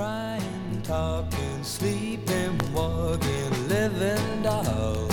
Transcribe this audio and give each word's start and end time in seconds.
crying, 0.00 0.80
talking, 0.82 1.62
sleeping, 1.62 2.58
walking, 2.72 3.68
living 3.68 4.42
doll. 4.42 5.06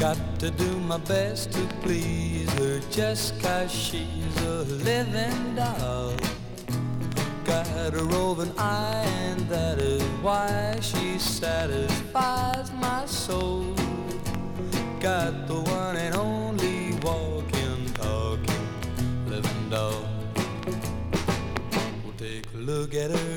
Got 0.00 0.18
to 0.40 0.50
do 0.50 0.80
my 0.80 0.98
best 0.98 1.52
to 1.52 1.64
please 1.80 2.52
her 2.54 2.80
just 2.90 3.40
cause 3.40 3.70
she's 3.70 4.36
a 4.42 4.64
living 4.88 5.54
doll. 5.54 6.12
Got 7.44 7.94
a 7.94 8.04
roving 8.04 8.52
eye 8.58 9.06
and 9.28 9.40
that 9.48 9.78
is 9.78 10.02
why 10.26 10.76
she 10.80 11.20
satisfies 11.20 12.72
my 12.72 13.06
soul. 13.06 13.76
Got 14.98 15.46
the 15.46 15.60
one 15.78 15.96
and 15.98 16.16
only 16.16 16.94
walking, 17.00 17.86
talking, 17.94 18.66
living 19.28 19.70
doll. 19.70 20.04
Well, 22.02 22.14
take 22.18 22.46
a 22.54 22.58
look 22.58 22.92
at 22.96 23.12
her. 23.12 23.31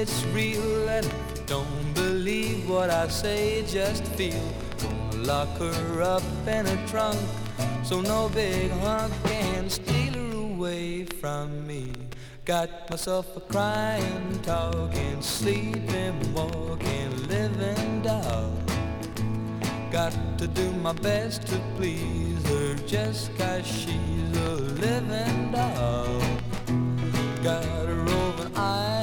It's 0.00 0.24
real 0.26 0.88
and 0.88 1.12
don't 1.46 1.92
believe 1.92 2.70
what 2.70 2.88
I 2.88 3.08
say, 3.08 3.64
just 3.66 4.04
feel. 4.14 4.48
Gonna 4.80 5.24
lock 5.24 5.48
her 5.58 6.02
up 6.02 6.22
in 6.46 6.66
a 6.66 6.86
trunk 6.86 7.18
so 7.82 8.00
no 8.00 8.28
big 8.28 8.70
hunk 8.70 9.12
can 9.24 9.68
steal 9.68 10.12
her 10.14 10.36
away 10.36 11.04
from 11.04 11.66
me. 11.66 11.90
Got 12.44 12.88
myself 12.88 13.36
a 13.36 13.40
crying, 13.40 14.38
talking, 14.44 15.20
sleeping, 15.20 16.32
walking, 16.32 17.10
living 17.26 18.02
doll. 18.02 18.52
Got 19.90 20.14
to 20.38 20.46
do 20.46 20.70
my 20.74 20.92
best 20.92 21.42
to 21.48 21.60
please 21.76 22.40
her 22.46 22.74
just 22.86 23.36
cause 23.36 23.66
she's 23.66 24.38
a 24.46 24.50
living 24.84 25.50
doll. 25.50 26.20
Got 27.42 27.64
a 27.88 27.94
roving 28.06 28.56
eye 28.56 28.97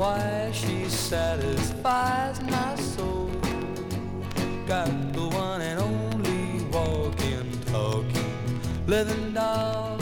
why 0.00 0.50
she 0.50 0.88
satisfies 0.88 2.40
my 2.44 2.74
soul. 2.76 3.30
Got 4.66 4.88
the 5.12 5.28
one 5.28 5.60
and 5.60 5.78
only 5.78 6.64
walking, 6.72 7.50
talking, 7.66 8.60
living 8.86 9.34
doll. 9.34 9.99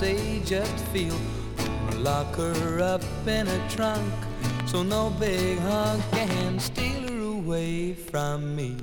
Say, 0.00 0.40
just 0.46 0.82
feel. 0.86 1.20
Lock 1.98 2.34
her 2.36 2.80
up 2.80 3.04
in 3.26 3.46
a 3.46 3.68
trunk 3.68 4.10
so 4.64 4.82
no 4.82 5.10
big 5.20 5.58
hunk 5.58 6.02
can 6.12 6.58
steal 6.58 7.02
her 7.06 7.20
away 7.38 7.92
from 7.92 8.56
me. 8.56 8.78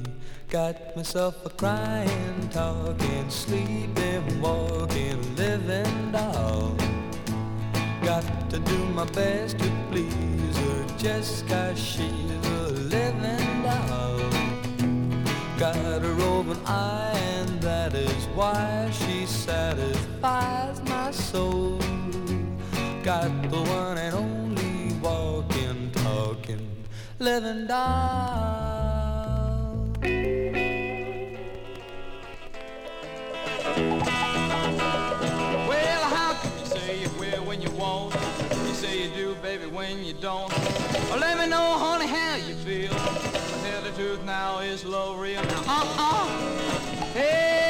Got 0.49 0.95
myself 0.95 1.43
a 1.43 1.49
crying, 1.49 2.49
talking, 2.51 3.27
sleeping, 3.31 4.25
walking, 4.39 5.19
living 5.35 6.11
doll. 6.11 6.75
Got 8.03 8.25
to 8.51 8.59
do 8.59 8.77
my 8.99 9.05
best 9.05 9.57
to 9.57 9.71
please 9.89 10.57
her 10.65 10.85
just 10.99 11.47
cause 11.47 11.79
she's 11.79 12.45
a 12.59 12.61
living 12.93 13.63
doll. 13.63 14.19
Got 15.57 16.05
a 16.05 16.13
roving 16.19 16.61
eye 16.67 17.16
that 17.89 17.99
is 17.99 18.25
why 18.35 18.89
she 18.91 19.25
satisfies 19.25 20.81
my 20.89 21.09
soul. 21.09 21.79
Got 23.01 23.31
the 23.49 23.61
one 23.61 23.97
and 23.97 24.13
only 24.13 24.93
walking, 25.01 25.89
talking, 25.93 26.69
living 27.19 27.65
doll. 27.65 27.87
Well, 35.69 36.03
how 36.15 36.33
can 36.41 36.59
you 36.59 36.65
say 36.65 36.99
you 36.99 37.09
will 37.17 37.45
when 37.45 37.61
you 37.61 37.71
won't? 37.71 38.13
You 38.67 38.73
say 38.73 39.03
you 39.03 39.09
do, 39.15 39.35
baby, 39.35 39.67
when 39.67 40.03
you 40.03 40.13
don't. 40.13 40.51
Well, 41.09 41.19
let 41.19 41.37
me 41.37 41.47
know, 41.47 41.77
honey, 41.79 42.07
how 42.07 42.35
you 42.35 42.55
feel. 42.55 42.89
Tell 42.89 43.81
the 43.81 43.91
truth 43.95 44.23
now, 44.25 44.59
is 44.59 44.83
love 44.83 45.17
real? 45.19 45.41
Now, 45.41 45.63
uh-uh. 45.65 46.27
Hey, 47.13 47.66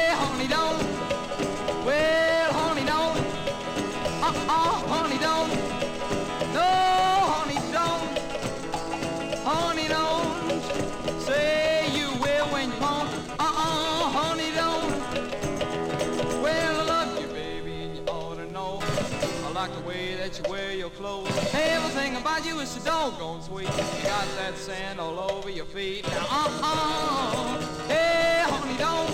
like 19.68 19.82
the 19.82 19.88
way 19.88 20.14
that 20.16 20.38
you 20.38 20.44
wear 20.50 20.72
your 20.72 20.90
clothes. 20.90 21.28
Everything 21.54 22.16
about 22.16 22.44
you 22.44 22.60
is 22.60 22.68
so 22.68 22.80
doggone 22.84 23.42
sweet. 23.42 23.64
You 23.64 24.02
got 24.04 24.26
that 24.36 24.56
sand 24.56 25.00
all 25.00 25.18
over 25.18 25.50
your 25.50 25.64
feet. 25.66 26.04
Now, 26.08 26.26
uh-uh. 26.30 27.58
Hey, 27.88 28.42
honey, 28.44 28.76
don't. 28.78 29.10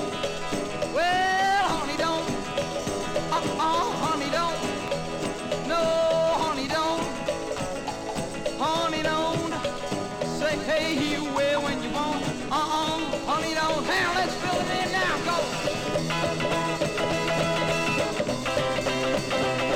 Well, 0.94 1.68
honey, 1.68 1.96
don't. 1.96 2.30
Uh-uh, 3.32 3.92
honey, 4.04 4.30
don't. 4.30 4.60
No, 5.68 5.82
honey, 6.44 6.68
don't. 6.68 7.04
Honey, 8.58 9.02
don't. 9.02 9.52
Say, 10.38 10.56
hey, 10.66 10.94
you 10.94 11.24
will 11.24 11.62
when 11.62 11.82
you 11.82 11.90
want. 11.90 12.24
Uh-uh, 12.50 13.00
honey, 13.26 13.54
don't. 13.54 13.86
Now, 13.86 14.14
let's 14.14 14.34
fill 14.34 14.60
it 14.60 14.70
in 14.84 14.92
now. 14.92 15.18
Go. 15.24 15.36
Well, 19.30 19.73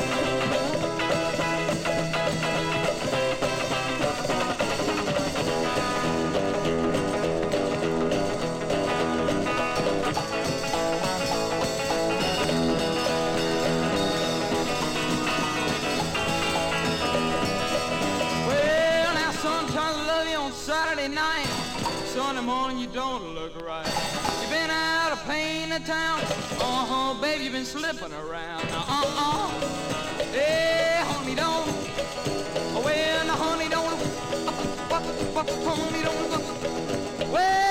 town. 25.84 26.20
Uh-huh, 26.20 27.14
baby, 27.20 27.44
you've 27.44 27.52
been 27.52 27.64
slipping 27.64 28.12
around. 28.12 28.68
Uh-uh. 28.70 29.48
Hey, 30.32 31.02
honey, 31.04 31.34
don't. 31.34 31.66
Well, 32.84 33.28
honey, 33.28 33.68
don't. 33.68 34.00
Uh, 34.46 34.52
uh, 34.90 35.40
uh, 35.40 35.44
honey, 35.64 36.02
don't. 36.02 37.32
Well, 37.32 37.67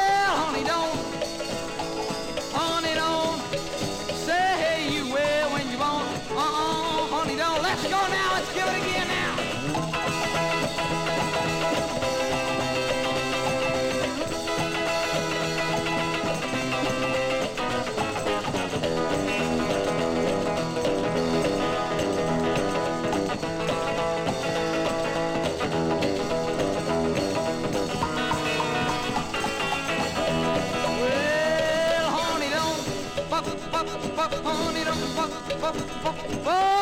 Buck, 35.67 35.75
buck, 36.01 36.43
buck. 36.45 36.76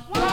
heart. 0.00 0.31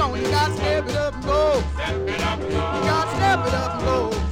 on. 0.00 0.16
You 0.20 0.30
gotta 0.30 0.54
step 0.54 0.88
it 0.88 0.96
up 0.96 1.14
and 1.14 1.24
go. 1.24 1.62
Step 1.74 2.08
it 2.08 2.20
up 2.22 2.40
and 2.40 2.50
go. 2.50 2.56
You 2.56 2.84
gotta 2.90 3.16
step 3.16 3.46
it 3.46 3.54
up 3.54 3.74
and 3.74 3.84
go. 3.84 4.29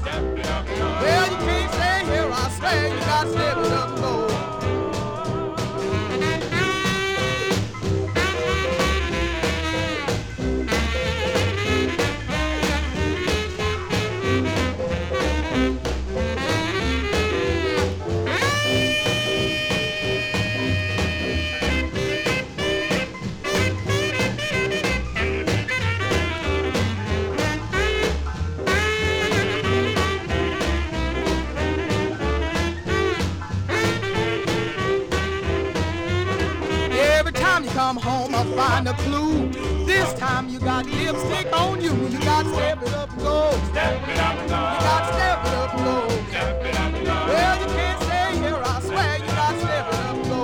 step 41.08 42.82
it 42.82 42.92
up 42.94 43.10
and 43.10 43.20
go. 43.22 43.50
Step 43.70 44.08
it 44.08 44.18
up 44.18 44.38
and 44.38 44.48
go. 44.48 44.56
You 44.58 44.80
got 44.80 45.00
to 45.06 45.12
step 45.14 45.44
it 45.46 45.54
up 45.54 45.74
and 45.74 45.84
go. 45.84 46.08
Step 46.28 46.64
it 46.64 46.74
up 46.76 46.94
and 46.94 47.04
go. 47.06 47.12
Well, 47.26 47.60
you 47.60 47.66
can't 47.66 48.02
stay 48.02 48.36
here, 48.38 48.60
I 48.62 48.80
swear. 48.80 49.16
You 49.18 49.26
got 49.26 49.52
to 49.52 49.58
step 49.60 49.86
it 49.88 49.94
up 49.94 50.16
and 50.16 50.26
go. 50.28 50.42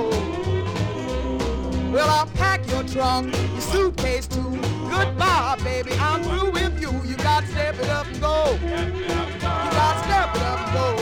Well, 1.93 2.09
I'll 2.09 2.27
pack 2.27 2.67
your 2.71 2.85
trunk, 2.85 3.35
your 3.37 3.61
suitcase 3.61 4.27
too. 4.27 4.59
Goodbye, 4.91 5.57
baby, 5.63 5.93
I'm 5.99 6.23
through 6.23 6.51
with 6.53 6.81
you. 6.81 6.93
You 7.05 7.17
got 7.17 7.43
to 7.43 7.49
step 7.51 7.79
it 7.79 7.89
up 7.91 8.07
and 8.07 8.21
go. 8.21 8.55
You 8.55 8.71
got 9.79 9.93
to 9.93 10.05
step 10.05 10.35
it 10.35 10.43
up 10.43 10.61
and 10.61 10.73
go. 10.73 10.97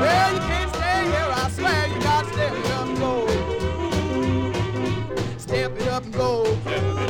Well, 0.00 0.34
you 0.34 0.40
can't 0.40 0.74
stay 0.74 1.04
here, 1.04 1.30
I 1.30 1.50
swear. 1.50 1.86
You 1.86 2.00
got 2.02 2.24
to 2.24 2.32
step 2.32 2.52
it 2.52 2.66
up 2.72 2.88
and 2.88 2.98
go. 2.98 3.26
Step 5.38 5.80
it 5.80 5.88
up 5.88 6.04
and 6.04 6.14
go. 6.14 7.09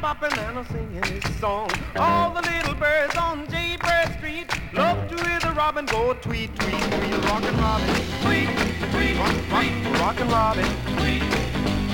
bopping 0.00 0.36
and 0.38 0.66
singing 0.68 1.02
his 1.02 1.36
song. 1.36 1.70
All 1.96 2.32
the 2.32 2.40
little 2.40 2.74
birds 2.74 3.14
on 3.16 3.46
Jaybird 3.48 4.16
Street 4.16 4.48
love 4.72 5.08
to 5.10 5.16
hear 5.28 5.38
the 5.40 5.52
robin 5.52 5.84
go 5.86 6.14
tweet, 6.14 6.54
tweet, 6.58 6.80
tweet. 6.80 7.24
Rockin' 7.24 7.56
Robin, 7.58 7.94
tweet, 8.22 8.48
tweet, 8.92 9.16
tweet, 9.50 10.00
rockin' 10.00 10.28
Robin, 10.28 10.64
tweet, 10.96 11.22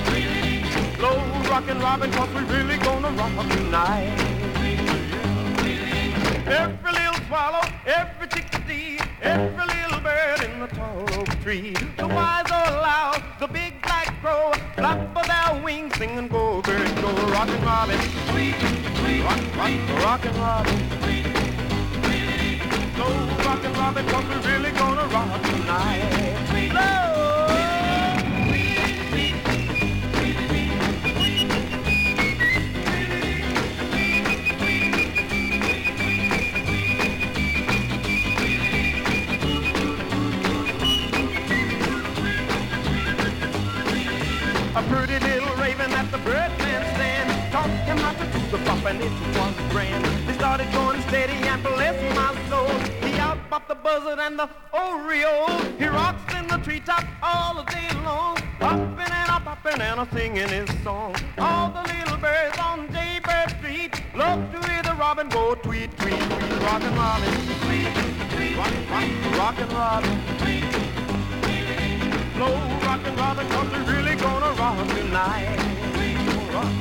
tweet. 0.07 1.01
Low 1.01 1.19
rockin' 1.51 1.81
Robin, 1.81 2.11
cause 2.13 2.29
we 2.35 2.43
really 2.43 2.79
gonna 2.79 3.11
rock 3.11 3.33
up 3.39 3.49
tonight. 3.51 4.37
Every 6.47 6.93
little 6.93 7.27
swallow, 7.27 7.67
every 7.87 8.29
chickadee, 8.29 9.01
every 9.21 9.67
little 9.67 10.01
bird 10.01 10.43
in 10.45 10.61
the 10.61 10.69
tall 10.69 11.03
oak 11.19 11.29
tree. 11.43 11.75
The 11.97 12.07
wise 12.07 12.47
or 12.47 12.71
loud, 12.71 13.21
the 13.41 13.49
big 13.49 13.76
crow, 14.21 14.53
flap 14.75 15.17
of 15.17 15.27
their 15.27 15.63
wings, 15.63 15.95
sing 15.97 16.11
and 16.19 16.31
go, 16.31 16.63
bird, 16.63 16.95
go, 17.03 17.11
and 17.49 17.65
robin. 17.65 17.99
Tweet, 18.31 18.55
rock, 19.25 19.41
rock, 20.05 20.25
and 20.25 20.37
robin. 20.37 20.79
Tweet, 21.03 21.27
tweet, 22.03 22.97
go, 22.97 23.09
robin, 23.77 24.07
cause 24.09 24.25
we're 24.25 24.53
really 24.53 24.71
gonna 24.73 25.07
rock 25.09 25.43
tonight. 25.43 26.47
Tweet. 26.51 27.26
A 44.77 44.83
pretty 44.91 45.19
little 45.21 45.57
raven 45.57 45.91
at 45.93 46.13
the 46.13 46.19
birdman 46.19 46.83
stand. 46.97 47.51
Taught 47.51 47.71
him 47.89 47.97
how 47.97 48.13
to 48.13 48.27
do 48.31 48.59
the 48.59 48.63
bump 48.63 48.85
and 48.85 49.01
it 49.01 49.11
was 49.35 49.55
grand. 49.71 50.05
They 50.29 50.35
started 50.35 50.71
going 50.71 51.01
steady 51.09 51.33
and 51.49 51.63
bless 51.63 51.97
my 52.15 52.37
soul. 52.51 52.69
He 53.01 53.19
out 53.19 53.39
popped 53.49 53.69
the 53.69 53.75
buzzard 53.75 54.19
and 54.19 54.39
the 54.39 54.51
oriole. 54.75 55.49
He 55.79 55.87
rocks 55.87 56.35
in 56.35 56.47
the 56.47 56.59
treetop 56.59 57.07
all 57.23 57.65
day 57.65 57.89
long. 58.05 58.37
popping 58.61 59.13
and 59.21 59.31
a 59.31 59.41
popping 59.41 59.81
and 59.81 60.01
a 60.01 60.09
singing 60.13 60.49
his 60.51 60.69
song. 60.85 61.17
All 61.39 61.71
the 61.71 61.81
little 61.81 62.19
birds 62.19 62.59
on 62.59 62.93
Jaybird 62.93 63.57
Street 63.57 63.95
love 64.15 64.45
to 64.53 64.59
hear 64.69 64.83
the 64.83 64.95
robin 64.97 65.31
go 65.31 65.55
tweet, 65.55 65.97
tweet, 65.97 66.21
tweet. 66.21 66.63
Rockin' 66.69 66.95
Robin. 66.95 67.33
Tweet, 67.65 67.89
tweet, 68.29 68.57
rock, 68.59 68.75
rockin' 69.39 69.69
Robin. 69.71 70.21
Tweet, 70.37 70.71
tweet 70.71 70.86
slow. 72.37 72.55
Rockin', 72.87 73.17
rockin', 73.17 73.49
the 73.49 73.55
country 73.55 73.81
really 73.95 74.15
gonna 74.17 74.53
rock 74.61 74.77
tonight. 74.89 75.57
We 75.97 76.15
gonna 76.15 76.53
rock. 76.55 76.73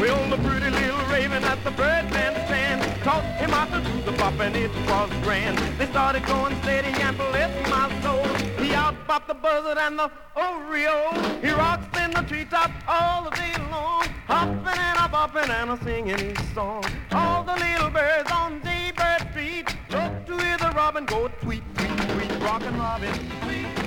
Well, 0.00 0.30
the 0.30 0.38
pretty 0.38 0.70
little 0.70 1.04
raven 1.12 1.42
at 1.44 1.62
the 1.64 1.72
Birdman 1.72 2.34
stand 2.46 2.80
taught 3.02 3.24
him 3.40 3.50
how 3.50 3.66
to 3.66 3.80
do 3.88 4.02
the 4.02 4.12
bop, 4.12 4.38
and 4.38 4.54
it 4.54 4.70
was 4.86 5.10
grand. 5.24 5.58
They 5.78 5.86
started 5.86 6.24
going 6.26 6.54
steady 6.62 6.92
and 7.02 7.16
bless 7.16 7.52
my 7.68 7.86
soul. 8.02 8.24
He 8.62 8.74
out-bopped 8.74 9.26
the 9.26 9.34
buzzard 9.34 9.78
and 9.78 9.98
the 9.98 10.10
oriole. 10.36 11.14
He 11.42 11.50
rocks 11.50 11.90
in 12.02 12.10
the 12.12 12.22
treetop 12.22 12.70
all 12.86 13.30
day 13.30 13.54
long, 13.72 14.06
hoppin' 14.28 14.78
and 14.88 14.98
a-boppin' 15.04 15.50
and 15.50 15.70
a-singin' 15.70 16.18
his 16.18 16.54
song. 16.54 16.84
All 17.12 17.42
the 17.42 17.54
little 17.54 17.90
birds 17.90 18.30
on 18.30 18.62
Jaybird 18.62 19.22
Street 19.32 19.66
look 19.90 20.26
to 20.26 20.44
hear 20.44 20.58
the 20.58 20.70
robin 20.76 21.04
go 21.04 21.28
tweet, 21.42 21.64
tweet, 21.74 21.98
tweet, 22.12 22.32
rockin' 22.40 22.78
robin, 22.78 23.12
tweet. 23.42 23.77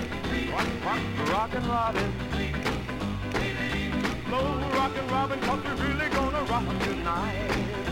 Rock, 0.51 0.67
rock, 0.83 0.99
rock 1.29 1.53
and 1.53 1.65
robin. 1.67 2.13
Slow 4.27 4.59
rock 4.73 4.91
and 4.97 5.11
robin, 5.11 5.39
cause 5.39 5.63
you're 5.63 5.75
really 5.87 6.09
gonna 6.09 6.43
rock 6.43 6.65
tonight. 6.83 7.90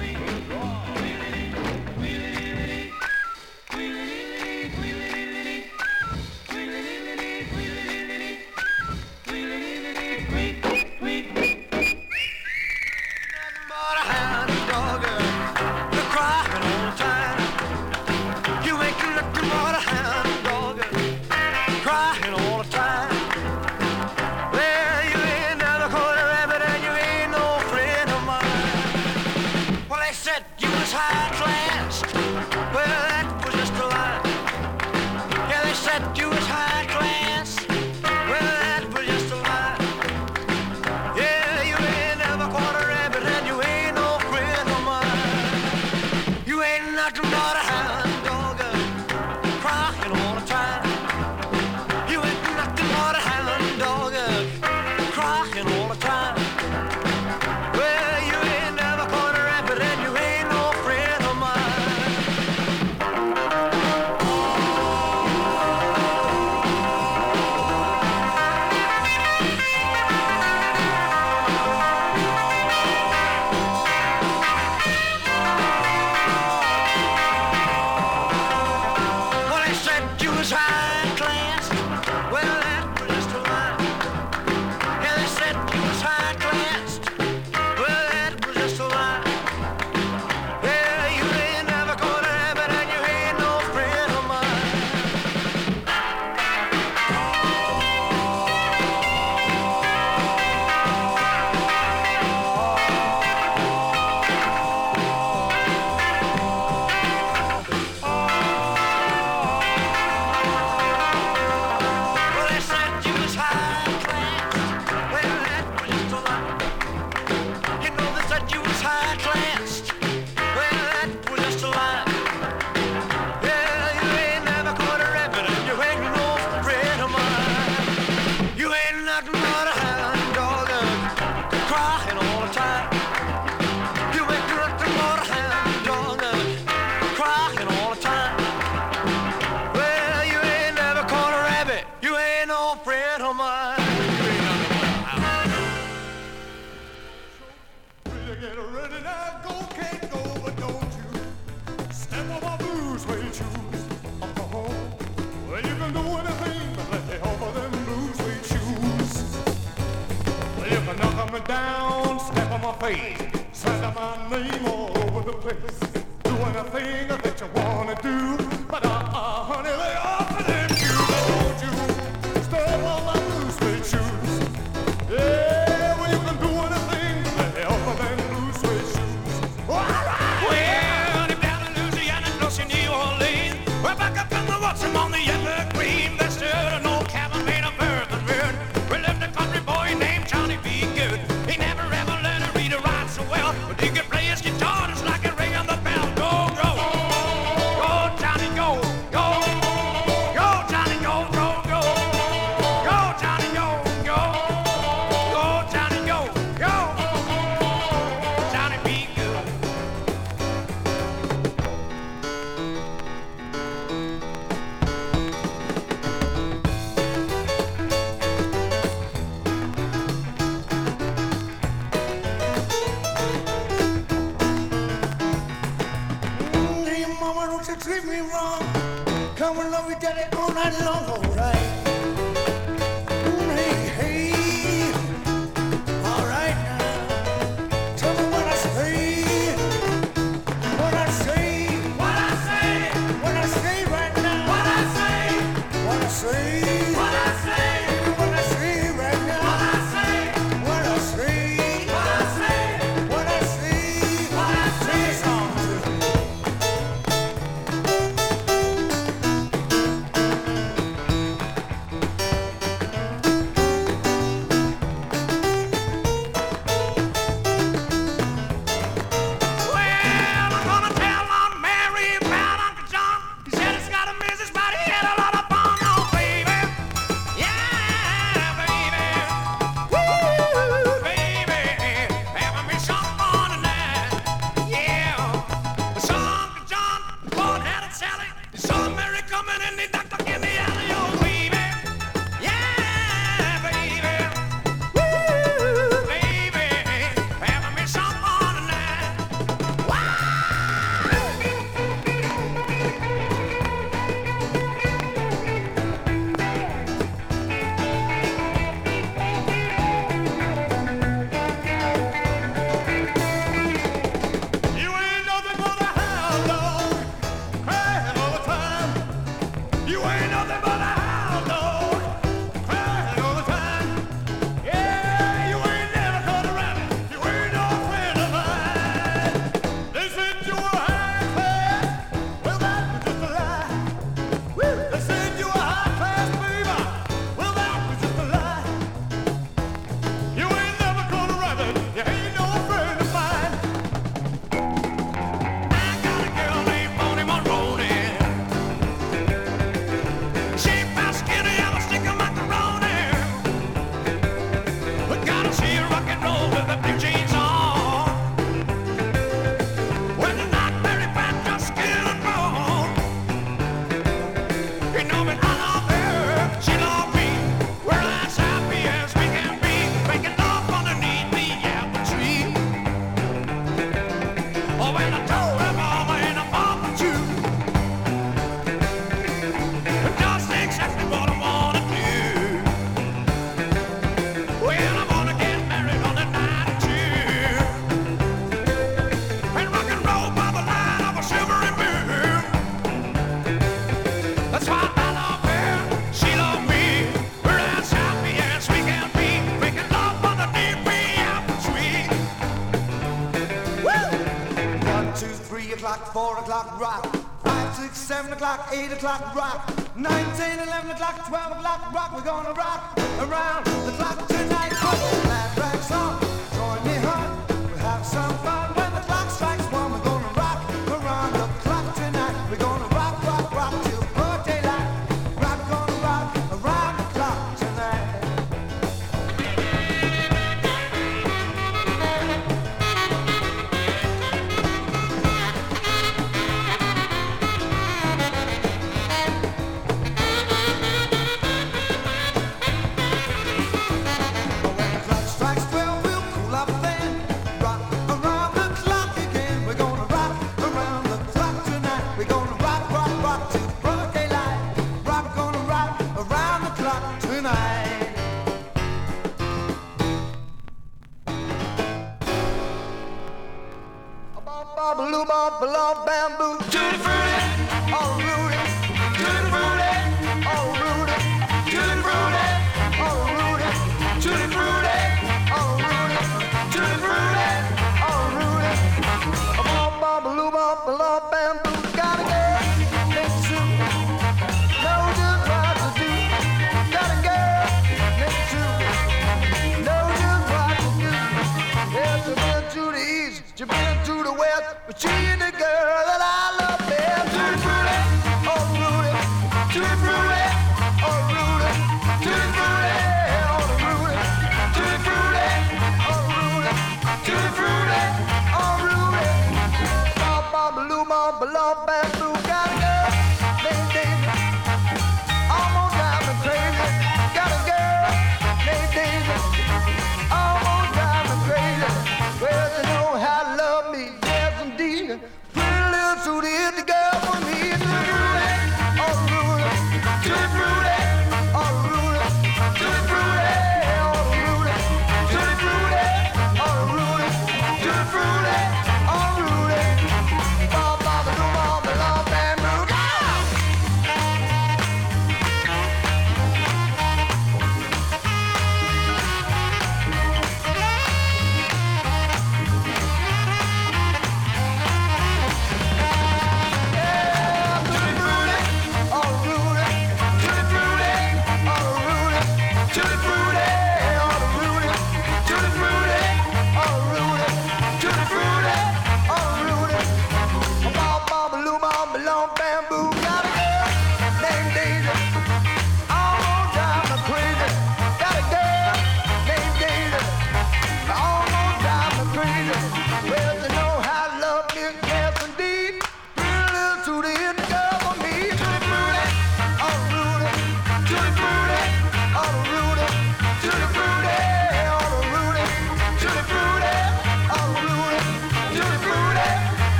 O'clock 408.99 409.33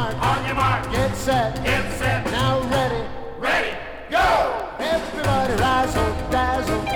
mark. 0.00 0.22
On 0.22 0.46
your 0.46 0.54
mark. 0.54 0.92
Get 0.92 1.14
set. 1.16 1.54
Get 1.64 1.84
set. 1.98 2.24
Now 2.30 2.60
ready. 2.74 3.04
Ready. 3.38 3.76
Go. 4.10 4.26
Everybody 4.78 5.54
rise, 5.54 5.94
oh, 5.96 6.28
dazzle. 6.30 6.89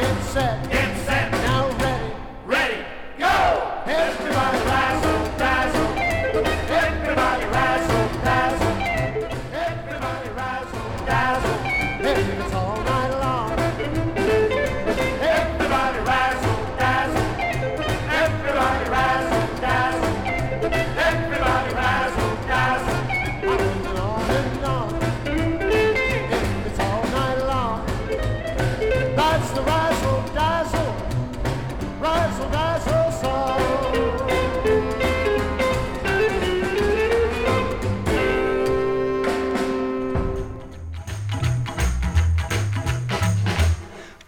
get 0.00 0.24
set. 0.24 0.69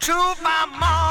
to 0.03 0.35
my 0.43 0.67
mom. 0.81 1.02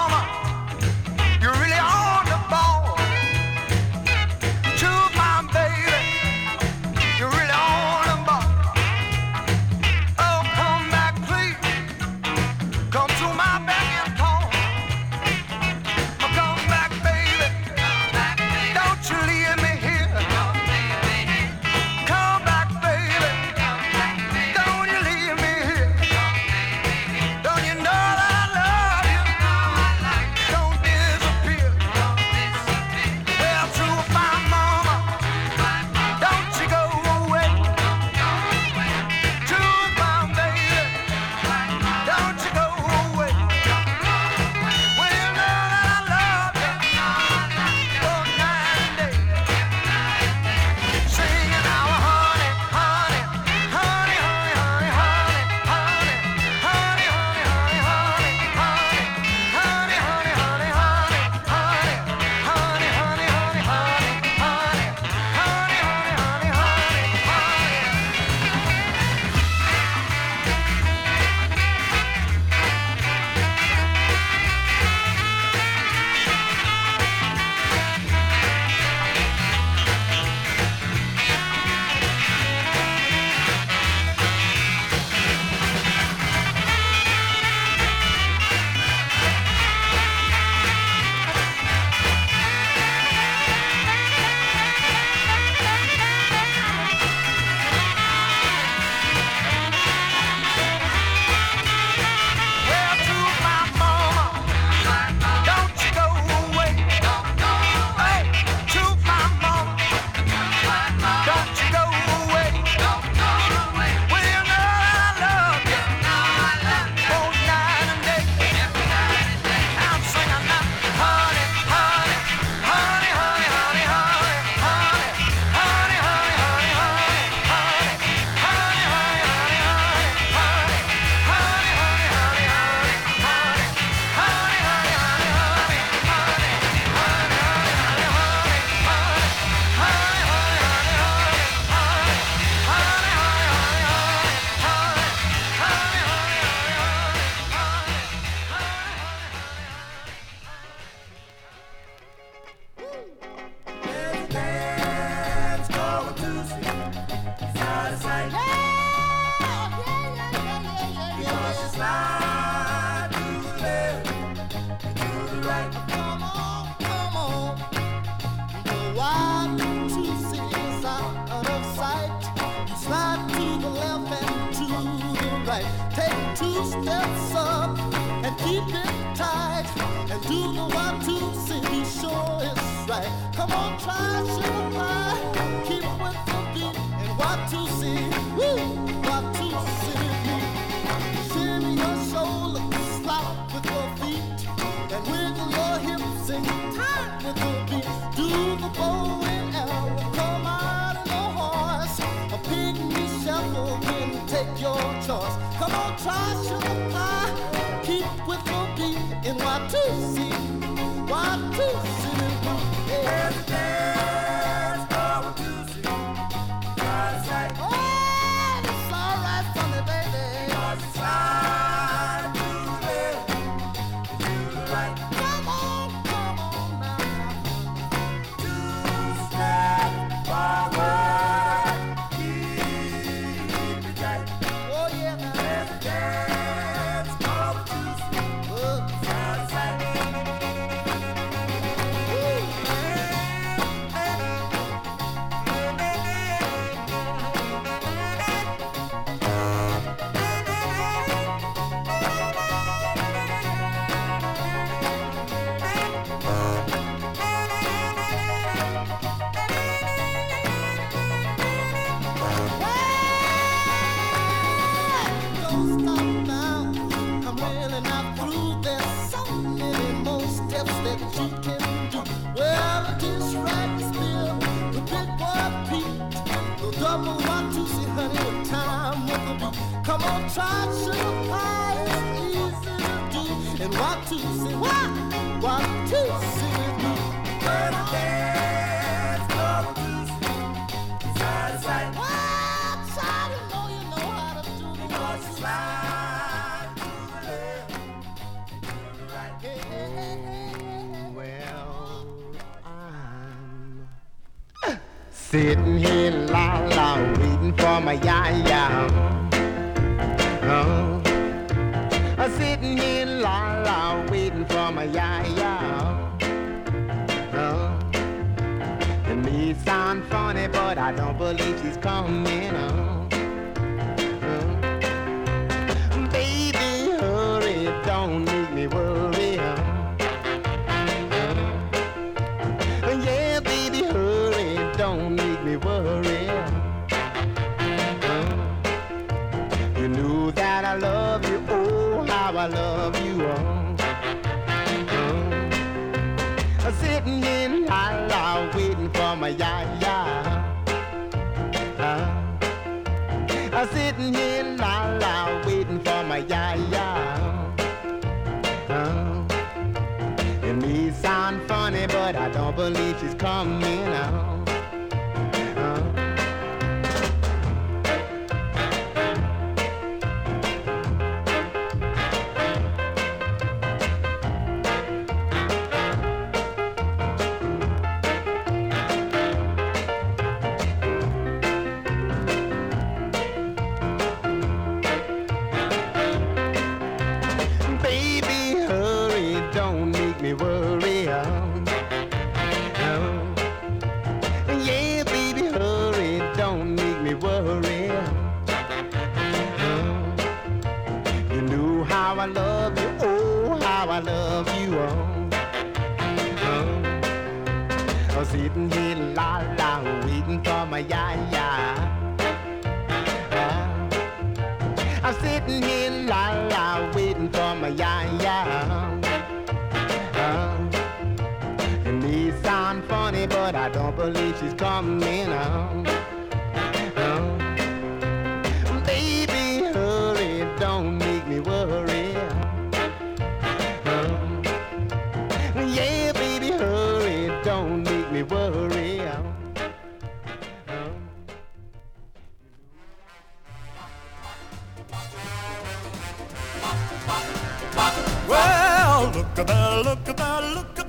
look 449.31 449.39
at 449.39 449.47
that, 449.47 449.85
look 449.85 450.09
at 450.09 450.17
that, 450.17 450.43
look 450.55 450.65
at 450.67 450.75
that. 450.75 450.80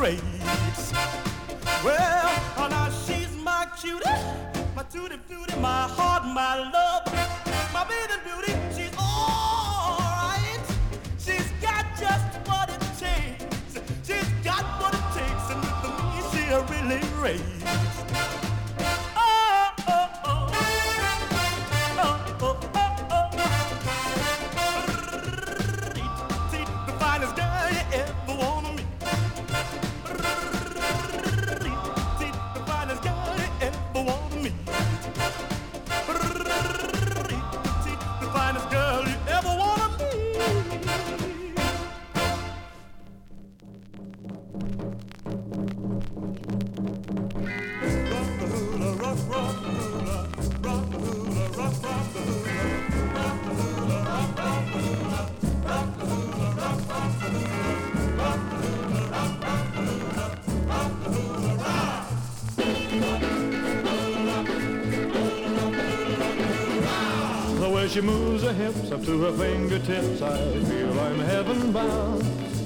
Rates. 0.00 0.92
Well, 1.84 2.42
oh, 2.56 2.68
now 2.70 2.88
she's 3.04 3.36
my 3.36 3.66
cutie, 3.78 4.08
my 4.74 4.82
tutti 4.84 5.18
frutti, 5.28 5.60
my 5.60 5.82
heart, 5.96 6.24
my 6.24 6.56
love, 6.56 7.04
my 7.72 7.84
bathing 7.84 8.22
beauty. 8.24 8.54
She's 8.74 8.96
alright. 8.96 10.66
She's 11.18 11.50
got 11.60 11.84
just 11.98 12.48
what 12.48 12.70
it 12.70 12.80
takes. 12.98 13.78
She's 14.02 14.30
got 14.42 14.64
what 14.80 14.94
it 14.94 15.06
takes, 15.18 15.46
and 15.52 15.60
with 15.82 15.96
me 16.08 16.20
she 16.32 16.42
really 16.72 17.00
rates. 17.20 18.49
Fingertips, 69.90 70.22
I 70.22 70.60
feel 70.64 71.00
I'm 71.00 71.18
heaven 71.20 71.72
bound. 71.72 72.22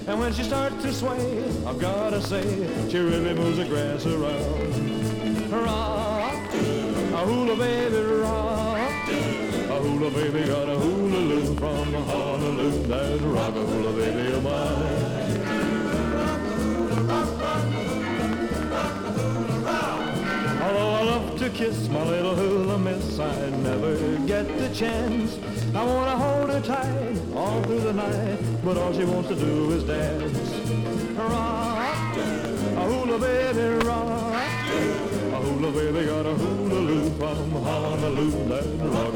And 0.06 0.20
when 0.20 0.32
she 0.34 0.42
starts 0.42 0.82
to 0.82 0.92
sway, 0.92 1.44
I've 1.66 1.78
gotta 1.78 2.20
say, 2.20 2.44
she 2.90 2.98
really 2.98 3.34
moves 3.34 3.56
the 3.56 3.64
grass 3.64 4.04
around. 4.06 5.50
Rock, 5.50 6.54
a 6.54 7.26
hula 7.26 7.56
baby, 7.56 7.96
rock. 7.96 9.08
A 9.08 9.80
hula 9.80 10.10
baby 10.10 10.46
got 10.46 10.68
a 10.68 10.78
hula 10.78 11.18
loop 11.18 11.58
from 11.58 11.94
Honolulu. 11.94 12.86
That 12.88 13.20
rock 13.22 13.56
a 13.56 13.66
hula 13.66 13.92
baby 13.92 14.32
of 14.32 14.42
mine. 14.42 15.14
Although 20.62 20.94
I 20.94 21.02
love 21.02 21.38
to 21.38 21.50
kiss 21.50 21.88
my 21.88 22.02
little 22.04 22.34
hula 22.34 22.78
miss, 22.78 23.18
I 23.18 23.50
never 23.50 23.96
get 24.26 24.46
the 24.58 24.68
chance. 24.74 25.38
I 25.74 25.84
wanna 25.84 26.16
hold 26.16 26.50
her 26.50 26.60
tight 26.60 27.03
all 27.44 27.62
through 27.62 27.80
the 27.80 27.92
night, 27.92 28.38
but 28.64 28.76
all 28.76 28.92
she 28.92 29.04
wants 29.04 29.28
to 29.28 29.36
do 29.36 29.72
is 29.72 29.84
dance. 29.84 30.38
Rock, 31.16 32.16
a 32.16 32.84
hula 32.90 33.18
baby, 33.18 33.84
rock. 33.84 34.34
A 35.36 35.38
hula 35.44 35.70
baby 35.72 36.06
got 36.06 36.26
a 36.26 36.34
hula 36.34 36.80
loop 36.88 37.18
from 37.18 37.50
Honolulu. 37.64 38.48
That 38.48 38.66
rock 38.96 39.14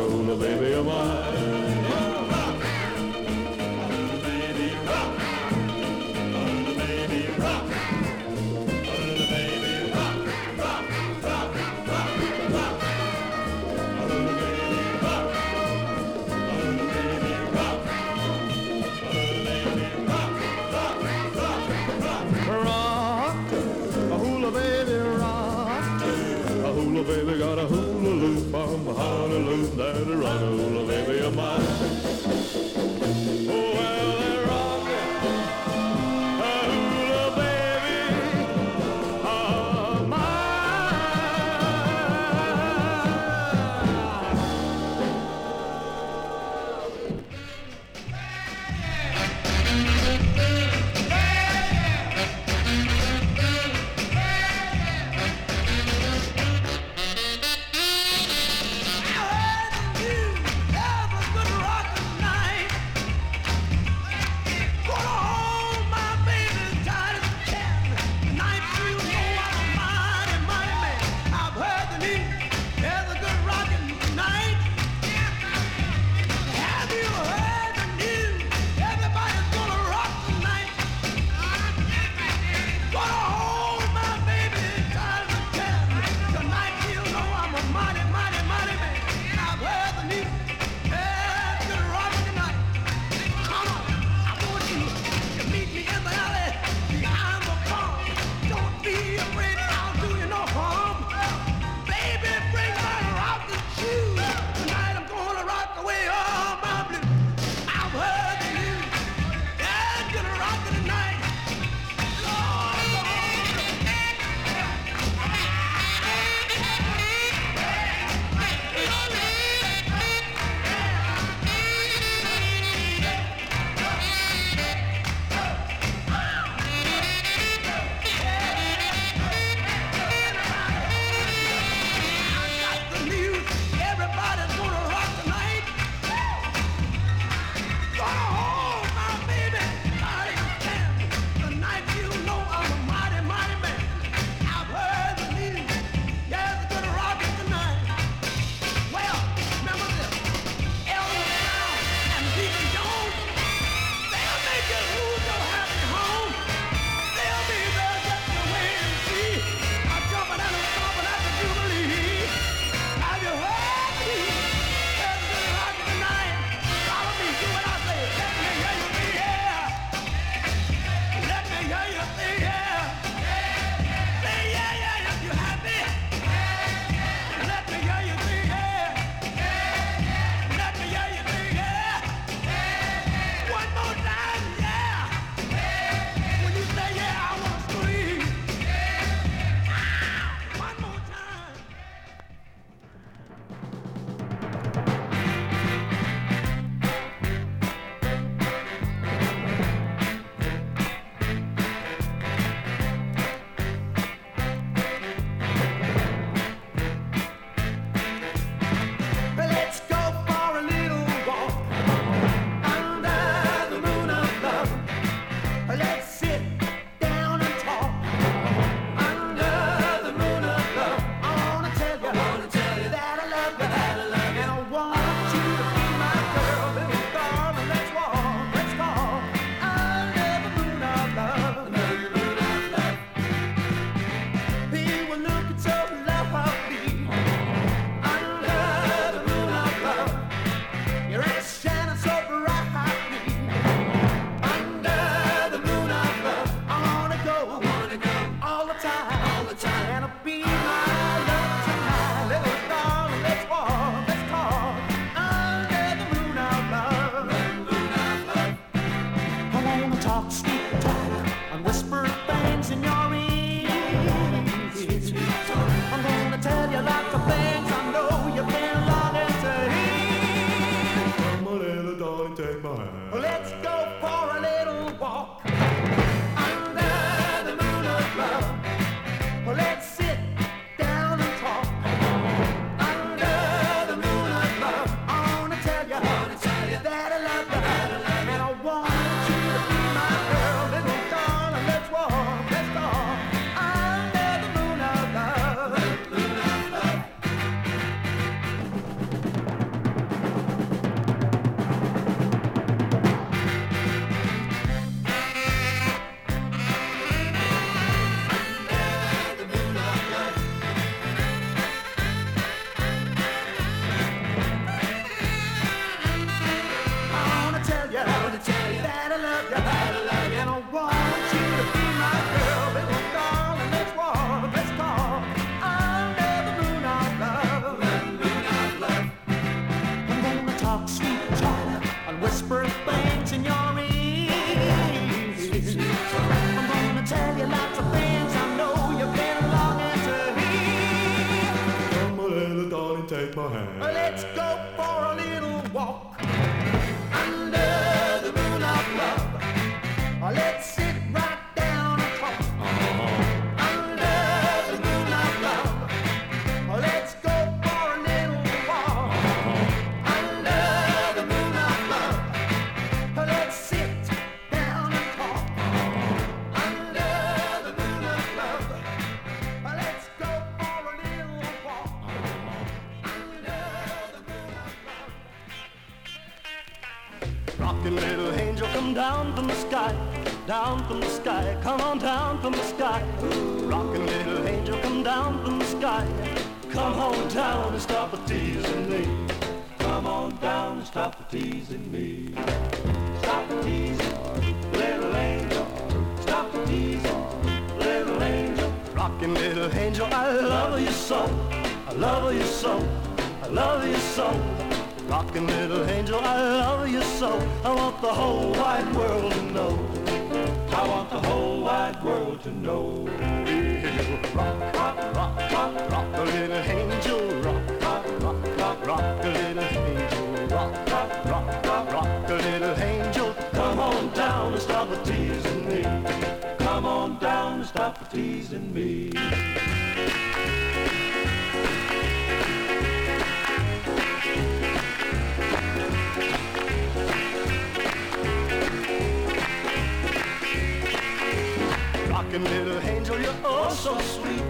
Rockin' 442.39 442.67
little 442.67 442.89
angel, 442.89 443.21
you're 443.21 443.35
oh 443.45 443.69
so 443.71 443.99
sweet. 443.99 444.43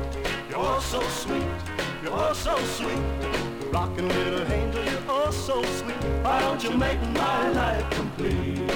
You're 0.50 0.58
oh 0.58 0.78
so 0.78 1.00
sweet. 1.00 1.42
You're 2.02 2.12
oh 2.12 2.34
so 2.34 2.58
sweet. 2.76 3.72
Rockin' 3.72 4.08
little 4.10 4.52
angel, 4.52 4.84
you're 4.84 5.00
oh 5.08 5.30
so 5.30 5.62
sweet. 5.62 5.96
Why 6.22 6.38
don't 6.42 6.62
you 6.62 6.76
make 6.76 7.00
my 7.12 7.48
life 7.48 7.88
complete? 7.88 8.68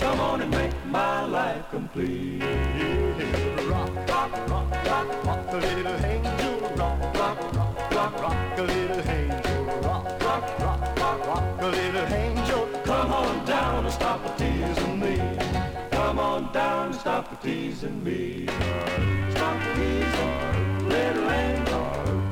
Come 0.00 0.20
on 0.20 0.40
and 0.40 0.50
make 0.50 0.72
my 0.86 1.26
life 1.26 1.68
complete. 1.70 2.40
Yeah. 2.40 3.68
Rock, 3.68 3.94
rock, 4.08 4.32
rock, 4.48 4.86
rock, 4.86 5.24
rock, 5.26 5.52
a 5.52 5.56
little 5.56 6.06
angel. 6.06 6.60
Rock, 6.76 7.14
rock, 7.14 7.54
rock, 7.56 7.90
rock, 7.90 8.22
rock, 8.22 8.58
a 8.58 8.62
little 8.62 9.10
angel. 9.10 9.64
Rock, 9.82 10.22
rock, 10.22 10.58
rock, 10.60 10.98
rock, 10.98 11.26
rock, 11.26 11.60
a 11.60 11.66
little 11.66 12.14
angel. 12.14 12.68
Come 12.84 13.12
on 13.12 13.44
down 13.44 13.84
and 13.84 13.92
stop 13.92 14.22
the 14.24 14.30
teasing 14.42 14.98
me. 14.98 15.45
On 16.36 16.52
down 16.52 16.86
and 16.88 16.94
stop 16.94 17.30
the 17.30 17.36
teasing 17.36 18.04
me. 18.04 18.46
Stop 19.30 19.56
the 19.58 19.70
teasing, 19.80 20.86
little 20.86 21.30
angel. 21.30 21.84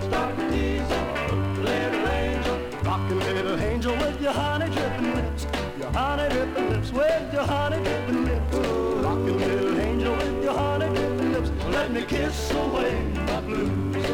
Stop 0.02 0.36
the 0.36 0.42
teasing, 0.50 1.64
little 1.64 2.08
angel. 2.08 2.58
Rockin' 2.84 3.20
little 3.20 3.58
angel 3.58 3.96
with 3.96 4.20
your 4.20 4.32
honey 4.32 4.68
dripping 4.74 5.14
lips. 5.14 5.46
Your 5.78 5.90
honey 5.92 6.28
dripping 6.34 6.68
lips 6.68 6.92
with 6.92 7.32
your 7.32 7.44
honey 7.44 7.82
dripping 7.82 8.24
lips. 8.26 8.56
Rockin' 9.06 9.38
little 9.38 9.80
angel 9.80 10.16
with 10.16 10.44
your 10.44 10.52
honey 10.52 10.88
dripping 10.94 11.32
lips. 11.32 11.50
Let 11.70 11.90
me 11.90 12.02
kiss 12.02 12.50
away 12.50 13.02
my 13.26 13.40
blues. 13.40 14.06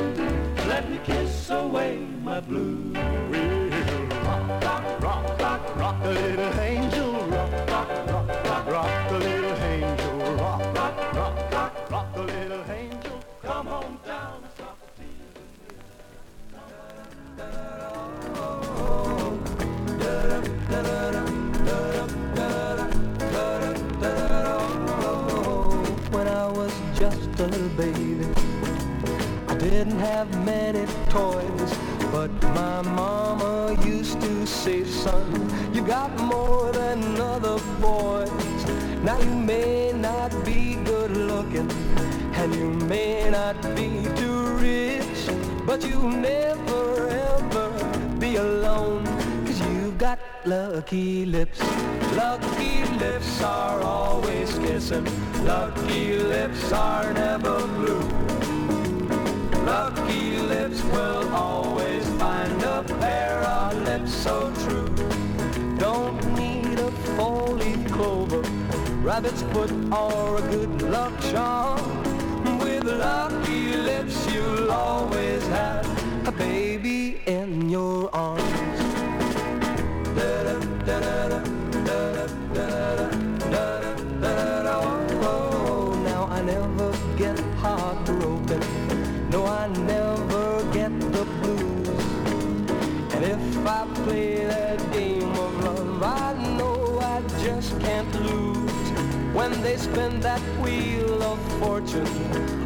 Let 0.69 0.89
me 0.89 1.01
kiss 1.03 1.51
away 1.51 1.99
my 2.23 2.39
blues. 2.39 2.95
Rock, 4.23 4.63
rock, 4.63 5.03
rock, 5.03 5.41
rock, 5.41 5.77
rock, 5.77 5.97
a 6.05 6.11
little 6.11 6.61
angel. 6.61 6.90
When 26.13 26.29
I 26.29 26.47
was 26.47 26.73
just 26.97 27.41
a 27.41 27.47
little 27.47 27.69
baby, 27.71 28.25
I 29.49 29.55
didn't 29.57 29.99
have 29.99 30.29
many 30.45 30.87
toys, 31.09 31.75
but 32.13 32.31
my 32.55 32.83
mama 32.83 33.77
used 33.85 34.21
to 34.21 34.47
say, 34.47 34.85
son, 34.85 35.51
you 35.75 35.83
got 35.83 36.17
more 36.21 36.71
than 36.73 37.21
other 37.21 37.59
boys. 37.81 38.31
Now 39.03 39.19
you 39.19 39.35
may 39.35 39.93
not 39.93 40.31
be 40.45 40.77
good 40.85 41.17
looking, 41.17 41.69
and 42.35 42.55
you 42.55 42.71
may 42.87 43.29
not 43.29 43.61
be 43.75 44.05
too 44.15 44.43
rich, 44.59 45.31
but 45.67 45.83
you'll 45.83 46.11
never 46.11 47.09
ever 47.09 47.71
be 48.21 48.37
alone, 48.37 49.05
lucky 50.47 51.25
lips. 51.27 51.61
Lucky 52.17 52.85
lips 52.99 53.43
are 53.43 53.81
always 53.83 54.59
kissing, 54.59 55.07
lucky 55.45 56.17
lips 56.17 56.73
are 56.73 57.13
never 57.13 57.67
blue. 57.67 58.01
Lucky 59.65 60.39
lips 60.39 60.83
will 60.85 61.29
always 61.35 62.09
find 62.19 62.63
a 62.63 62.83
pair 63.01 63.41
of 63.43 63.83
lips 63.83 64.13
so 64.15 64.53
true. 64.65 64.89
Don't 65.79 66.21
need 66.35 66.79
a 66.79 66.91
four-leaf 67.17 67.87
clover, 67.93 68.43
rabbit's 69.03 69.43
foot 69.53 69.71
or 69.93 70.39
a 70.39 70.43
good 70.43 70.83
luck 70.83 71.13
charm. 71.31 72.59
With 72.59 72.85
lucky 72.85 73.77
lips 73.77 74.27
you'll 74.33 74.71
always 74.73 75.47
have 75.49 75.87
a 76.27 76.33
baby 76.33 77.21
They 99.63 99.77
spin 99.77 100.21
that 100.21 100.41
wheel 100.63 101.23
of 101.23 101.39
fortune, 101.61 102.07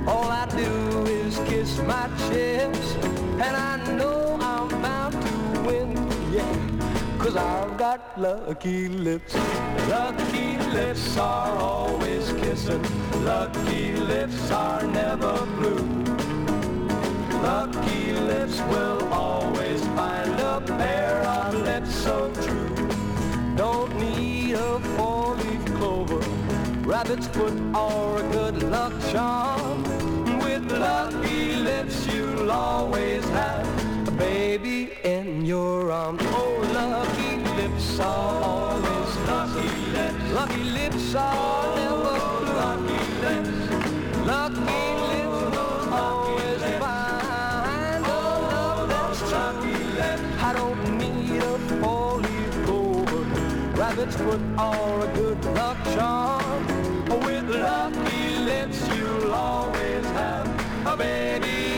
all 0.07 0.31
I 0.31 0.47
do 0.47 1.05
is 1.07 1.37
kiss 1.41 1.79
my 1.83 2.09
chips. 2.29 2.95
And 3.45 3.57
I 3.57 3.77
know 3.97 4.39
I'm 4.41 4.69
bound 4.81 5.13
to 5.13 5.61
win, 5.67 5.97
yeah. 6.33 6.57
Cause 7.19 7.37
I've 7.37 7.77
got 7.77 8.19
lucky 8.21 8.89
lips. 8.89 9.35
Lucky 9.89 10.57
lips 10.73 11.17
are 11.17 11.57
always 11.59 12.33
kissing. 12.35 12.83
Lucky 13.25 13.93
lips 13.95 14.51
are 14.51 14.83
never 14.87 15.35
blue. 15.57 15.87
Lucky 17.43 18.13
lips 18.13 18.61
will 18.71 19.03
always 19.13 19.81
find 19.99 20.39
a 20.41 20.61
pair 20.61 21.23
of 21.23 21.55
lips 21.55 21.93
so 21.93 22.33
true. 22.45 22.89
Don't 23.57 23.95
need 23.99 24.55
a 24.55 24.81
clover, 24.95 25.14
rabbit's 26.85 27.27
foot, 27.29 27.55
or 27.75 28.19
a 28.19 28.23
good 28.31 28.63
luck 28.65 28.93
charm. 29.11 29.83
With 30.39 30.71
lucky 30.71 31.57
lips, 31.57 32.07
you'll 32.13 32.51
always 32.51 33.25
have 33.31 34.09
a 34.09 34.11
baby 34.13 34.93
in 35.03 35.45
your 35.45 35.91
arms. 35.91 36.21
Oh, 36.27 36.61
lucky 36.73 37.37
lips 37.57 37.99
are 38.01 38.43
always 38.43 39.17
lucky 39.29 39.69
lips. 39.93 40.33
Lucky 40.33 40.65
lips 40.65 41.15
are 41.15 41.77
never 41.77 42.19
lucky 42.61 43.01
lips. 43.25 43.55
Lucky 44.27 44.85
lips 45.13 45.41
will 45.57 45.95
always 45.95 46.63
find 46.83 48.05
a 48.05 48.23
love 48.53 48.89
that's 48.89 49.21
true. 49.31 49.55
I 50.41 50.53
don't 50.53 50.99
need 50.99 51.43
a 51.43 51.59
four-leaf 51.81 52.53
clover, 52.67 53.25
rabbit's 53.81 54.17
foot, 54.17 54.41
or 54.59 55.01
a 55.01 55.13
good 55.15 55.45
luck 55.57 55.79
charm. 55.95 56.74
With 57.07 57.49
love, 57.51 57.95
he 58.11 58.39
lets 58.47 58.89
you 58.97 59.31
always 59.33 60.05
have 60.07 60.87
a 60.87 60.97
baby. 60.97 61.74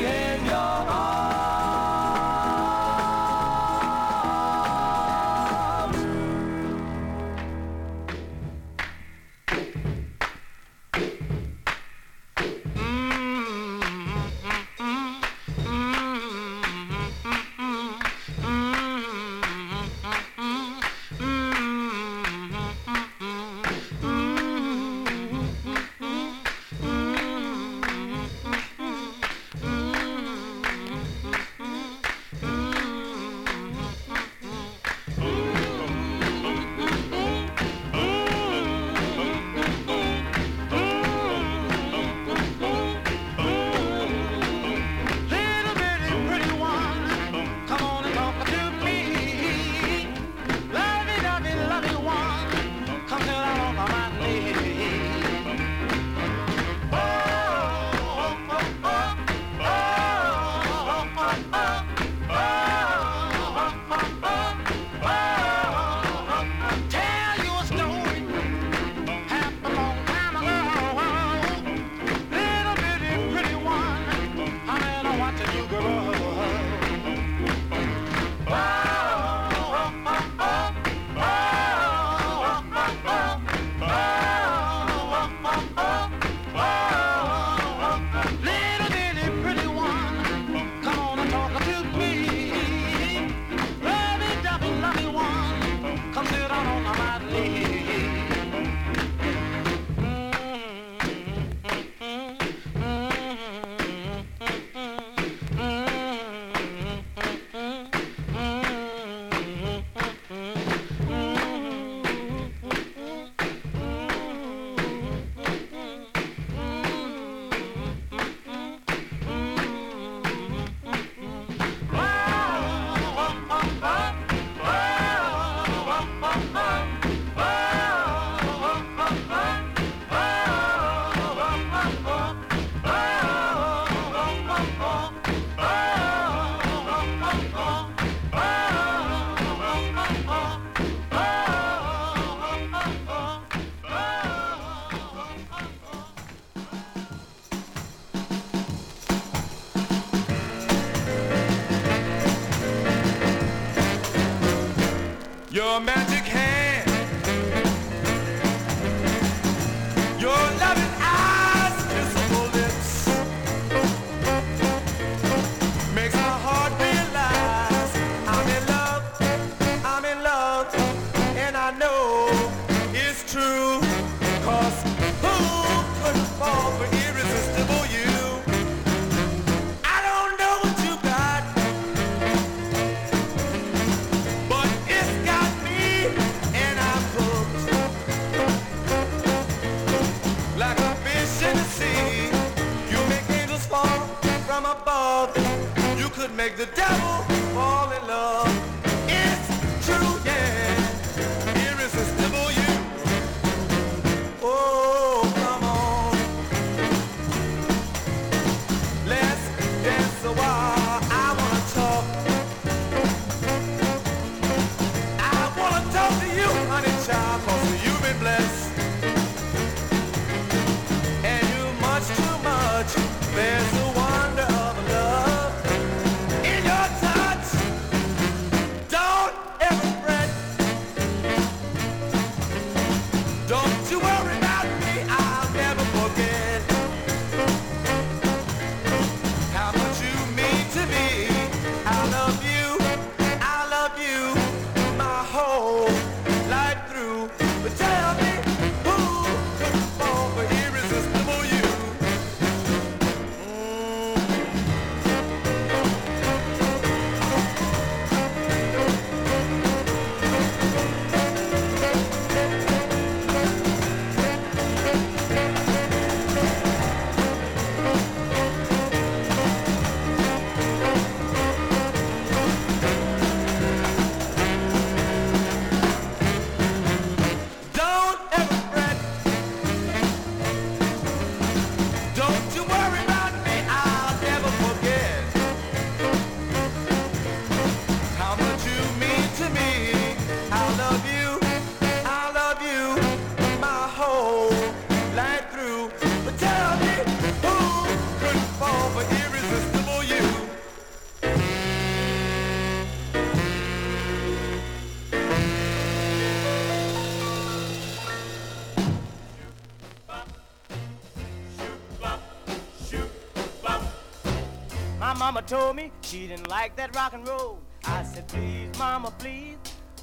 Told 315.46 315.76
me 315.76 315.92
she 316.00 316.26
didn't 316.26 316.48
like 316.48 316.74
that 316.74 316.96
rock 316.96 317.12
and 317.12 317.28
roll. 317.28 317.60
I 317.84 318.02
said, 318.02 318.26
please, 318.26 318.76
mama, 318.78 319.12
please. 319.16 319.56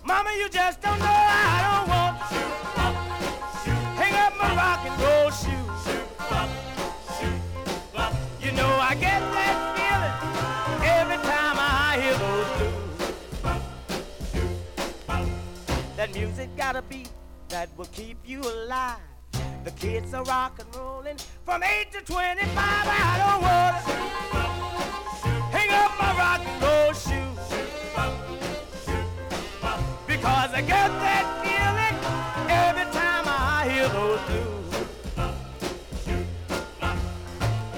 Mama, 0.06 0.30
you 0.38 0.48
just 0.48 0.80
don't 0.82 0.98
know 1.00 1.06
I 1.06 1.62
don't 1.68 1.90
want 1.90 2.18
to 2.18 2.24
hang 4.00 4.16
up 4.26 4.38
my 4.38 4.56
rock 4.56 4.86
and 4.88 4.98
roll 5.02 5.30
shoes. 5.32 5.84
You 8.42 8.52
know 8.54 8.72
I 8.80 8.96
get 8.96 9.20
that 9.20 9.76
feeling 9.76 10.14
every 10.98 11.18
time 11.18 11.58
I 11.60 12.00
hear 12.02 12.16
those 12.24 12.48
blues. 12.58 12.72
That 15.98 16.14
music 16.14 16.56
got 16.56 16.78
a 16.78 16.82
beat 16.84 17.10
that 17.50 17.68
will 17.78 17.88
keep 17.88 18.18
you 18.26 18.40
alive. 18.42 19.02
The 19.66 19.72
kids 19.72 20.14
are 20.14 20.24
rock 20.24 20.60
and 20.60 20.74
rolling 20.76 21.18
from 21.44 21.64
8 21.64 21.92
to 21.92 22.00
25. 22.02 22.50
I 22.56 23.18
don't 23.18 23.42
want 23.42 23.86
to 23.86 24.23
I 30.56 30.62
get 30.62 30.70
that 30.70 31.26
feeling 31.42 31.98
every 32.48 32.86
time 32.94 33.24
I 33.26 33.68
hear 33.72 33.88
those 33.90 34.22
blues. 34.28 34.70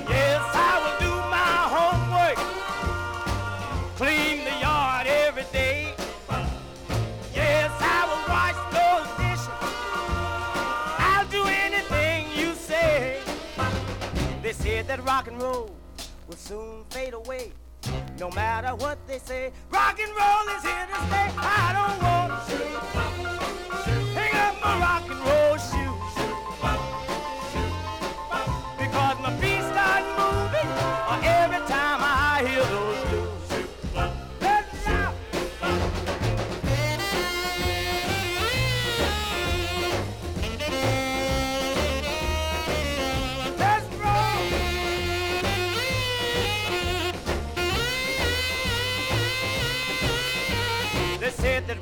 Yes, 0.10 0.42
I 0.54 0.74
will 0.84 0.98
do 1.00 1.14
my 1.32 1.56
homework, 1.76 2.38
clean 3.96 4.44
the 4.44 4.60
yard 4.60 5.08
every 5.08 5.46
day. 5.54 5.96
Yes, 7.34 7.72
I 7.80 8.06
will 8.10 8.26
wash 8.28 8.60
those 8.76 9.08
dishes. 9.24 9.50
I'll 11.00 11.30
do 11.30 11.46
anything 11.46 12.28
you 12.38 12.56
say. 12.56 13.22
They 14.44 14.52
said 14.52 14.88
that 14.90 15.02
rock 15.06 15.28
and 15.30 15.42
roll 15.42 15.74
will 16.28 16.36
soon 16.36 16.84
fade 16.90 17.14
away. 17.14 17.54
No 18.18 18.30
matter 18.32 18.74
what 18.76 18.98
they 19.08 19.20
say, 19.20 19.52
rock 19.70 20.00
and 20.00 20.10
roll 20.10 20.56
is 20.56 20.64
here 20.64 20.88
to 20.88 20.96
stay. 21.08 21.30
I 21.38 21.74
don't 21.76 22.02
want 22.02 22.32
to 22.48 22.58
hang 24.16 24.36
up 24.36 24.56
my 24.64 24.80
rock 24.80 25.04
and 25.10 25.20
roll 25.20 25.58
shoes 25.58 25.85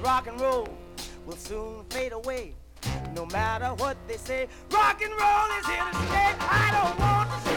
rock 0.04 0.28
and 0.28 0.40
roll 0.42 0.68
will 1.26 1.38
soon 1.38 1.86
fade 1.90 2.12
away. 2.12 2.54
No 3.16 3.26
matter 3.28 3.68
what 3.78 3.96
they 4.08 4.18
say, 4.18 4.48
rock 4.70 5.02
and 5.02 5.12
roll 5.12 5.60
is 5.60 5.66
here 5.66 5.90
to 5.92 5.98
stay. 6.08 6.36
I 6.40 6.70
don't 6.76 7.00
want 7.00 7.30
to 7.32 7.53